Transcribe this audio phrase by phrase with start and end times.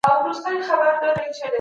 [0.03, 1.47] چې هغوی هم ستاسې سره یوځای شي.